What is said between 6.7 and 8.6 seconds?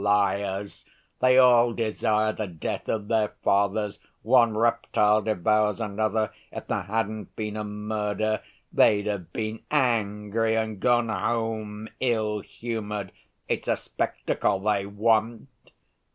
hadn't been a murder,